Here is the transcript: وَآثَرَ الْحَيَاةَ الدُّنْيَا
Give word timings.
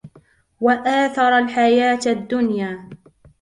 وَآثَرَ 0.61 1.33
الْحَيَاةَ 1.37 1.99
الدُّنْيَا 2.07 2.89